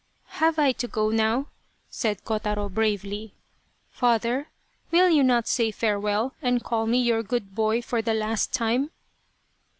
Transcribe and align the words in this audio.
"Have 0.41 0.57
I 0.57 0.71
to 0.71 0.87
go 0.87 1.11
now?" 1.11 1.45
said 2.01 2.23
Kotaro, 2.25 2.73
bravely." 2.73 3.35
Father, 3.91 4.47
will 4.89 5.11
you 5.11 5.21
not 5.21 5.47
say 5.47 5.69
farewell 5.69 6.33
and 6.41 6.63
call 6.63 6.87
me 6.87 6.97
your 6.97 7.21
good 7.21 7.53
boy 7.53 7.83
for 7.83 8.01
the 8.01 8.15
last 8.15 8.51
time 8.51 8.89